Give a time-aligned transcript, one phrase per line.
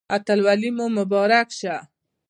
[0.15, 1.75] اتلولي مو مبارک شه